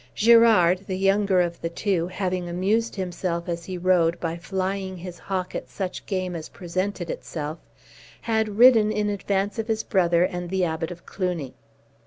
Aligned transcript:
Girard, 0.15 0.87
the 0.87 0.97
younger 0.97 1.41
of 1.41 1.61
the 1.61 1.69
two, 1.69 2.07
having 2.07 2.49
amused 2.49 2.95
himself 2.95 3.47
as 3.47 3.65
he 3.65 3.77
rode 3.77 4.19
by 4.19 4.35
flying 4.35 4.97
his 4.97 5.19
hawk 5.19 5.53
at 5.53 5.69
such 5.69 6.07
game 6.07 6.35
as 6.35 6.49
presented 6.49 7.11
itself, 7.11 7.59
had 8.21 8.57
ridden 8.57 8.91
in 8.91 9.09
advance 9.09 9.59
of 9.59 9.67
his 9.67 9.83
brother 9.83 10.23
and 10.23 10.49
the 10.49 10.65
Abbot 10.65 10.89
of 10.89 11.05
Cluny. 11.05 11.53